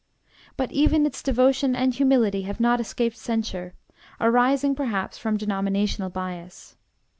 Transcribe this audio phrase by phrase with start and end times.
[0.57, 3.75] But even its devotion and humility have not escaped censure
[4.19, 6.75] arising, perhaps, from denominational bias.